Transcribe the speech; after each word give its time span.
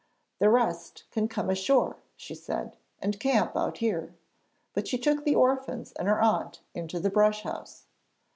'The 0.39 0.49
rest 0.49 1.03
can 1.11 1.27
come 1.27 1.47
ashore,' 1.47 1.97
she 2.15 2.33
said, 2.33 2.75
'and 3.03 3.19
camp 3.19 3.55
out 3.55 3.77
here,' 3.77 4.15
but 4.73 4.87
she 4.87 4.97
took 4.97 5.23
the 5.23 5.35
orphans 5.35 5.91
and 5.91 6.07
her 6.07 6.19
aunt 6.23 6.61
into 6.73 6.99
the 6.99 7.11
brush 7.11 7.43
house. 7.43 7.85